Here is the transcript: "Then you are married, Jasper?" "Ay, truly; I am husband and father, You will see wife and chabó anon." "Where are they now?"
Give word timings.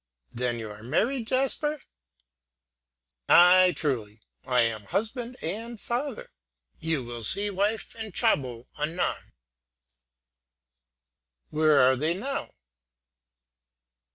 "Then 0.31 0.57
you 0.57 0.71
are 0.71 0.81
married, 0.81 1.27
Jasper?" 1.27 1.83
"Ay, 3.29 3.71
truly; 3.75 4.23
I 4.43 4.61
am 4.61 4.85
husband 4.85 5.37
and 5.43 5.79
father, 5.79 6.31
You 6.79 7.03
will 7.03 7.23
see 7.23 7.51
wife 7.51 7.93
and 7.93 8.11
chabó 8.11 8.65
anon." 8.79 9.33
"Where 11.51 11.77
are 11.79 11.95
they 11.95 12.15
now?" 12.15 12.55